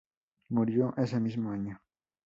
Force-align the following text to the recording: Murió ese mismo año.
Murió 0.49 0.95
ese 0.97 1.19
mismo 1.19 1.51
año. 1.51 1.79